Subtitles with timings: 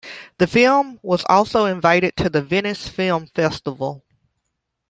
[0.39, 4.03] The film was also invited to the Venice Film Festival.